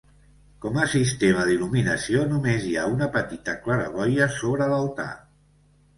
Com 0.63 0.79
a 0.85 0.87
sistema 0.93 1.43
d'il·luminació 1.49 2.25
només 2.31 2.65
hi 2.69 2.73
ha 2.79 2.87
una 2.95 3.11
petita 3.19 3.55
claraboia 3.67 4.29
sobre 4.39 4.71
l'altar. 4.73 5.11